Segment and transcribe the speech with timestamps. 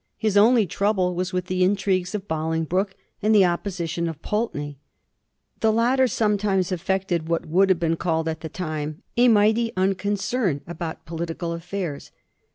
[0.17, 4.79] His only trouble was with the intrigues of Bolingbroke and the opposition of Pulteney.
[5.59, 10.13] The latter sometimes affected what would have been called at the time a' mighty uncon
[10.15, 12.09] cern' about political affairs.